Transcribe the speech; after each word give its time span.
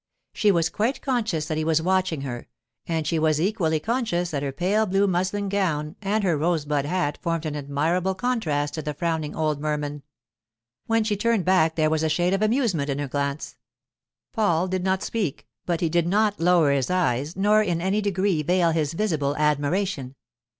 She 0.33 0.51
was 0.51 0.67
quite 0.69 0.99
conscious 1.03 1.45
that 1.45 1.59
he 1.59 1.63
was 1.63 1.79
watching 1.79 2.21
her, 2.21 2.47
and 2.87 3.05
she 3.05 3.19
was 3.19 3.39
equally 3.39 3.79
conscious 3.79 4.31
that 4.31 4.41
her 4.41 4.51
pale 4.51 4.87
blue 4.87 5.05
muslin 5.05 5.47
gown 5.47 5.95
and 6.01 6.23
her 6.23 6.35
rosebud 6.35 6.85
hat 6.87 7.19
formed 7.21 7.45
an 7.45 7.55
admirable 7.55 8.15
contrast 8.15 8.73
to 8.73 8.81
the 8.81 8.95
frowning 8.95 9.35
old 9.35 9.61
merman. 9.61 10.01
When 10.87 11.03
she 11.03 11.15
turned 11.15 11.45
back 11.45 11.75
there 11.75 11.91
was 11.91 12.01
a 12.01 12.09
shade 12.09 12.33
of 12.33 12.41
amusement 12.41 12.89
in 12.89 12.97
her 12.97 13.07
glance. 13.07 13.57
Paul 14.33 14.67
did 14.67 14.83
not 14.83 15.03
speak, 15.03 15.45
but 15.67 15.81
he 15.81 15.87
did 15.89 16.07
not 16.07 16.39
lower 16.39 16.71
his 16.71 16.89
eyes 16.89 17.35
nor 17.35 17.61
in 17.61 17.79
any 17.79 18.01
degree 18.01 18.41
veil 18.41 18.71
his 18.71 18.93
visible 18.93 19.35
admiration. 19.35 20.15